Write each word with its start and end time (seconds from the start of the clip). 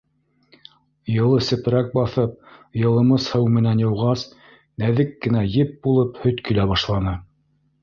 Йылы 1.15 1.41
сепрәк 1.47 1.91
баҫып, 1.97 2.33
йылымыс 2.85 3.29
һыу 3.35 3.53
менән 3.59 3.85
йыуғас, 3.85 4.25
нәҙек 4.87 5.15
кенә 5.27 5.47
еп 5.61 5.79
булып 5.87 6.21
һөт 6.27 6.45
килә 6.51 6.69
башланы. 6.75 7.17